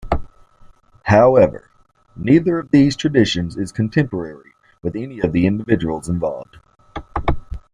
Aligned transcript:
However, 1.03 1.69
neither 2.15 2.57
of 2.57 2.71
these 2.71 2.95
traditions 2.95 3.55
is 3.55 3.71
contemporary 3.71 4.53
with 4.81 4.95
any 4.95 5.19
of 5.19 5.31
the 5.31 5.45
individuals 5.45 6.09
involved. 6.09 6.57